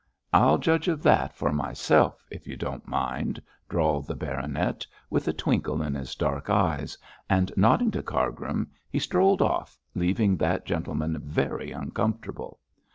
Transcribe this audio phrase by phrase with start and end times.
[0.33, 5.31] 'I'll judge of that for myself, if you don't mind,' drawled the baronet, with a
[5.31, 6.97] twinkle in his dark eyes,
[7.29, 12.57] and nodding to Cargrim, he strolled off, leaving that gentleman very uncomfortable.